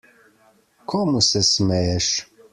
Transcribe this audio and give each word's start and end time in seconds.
Komu 0.89 1.21
se 1.29 1.39
smeješ? 1.43 2.07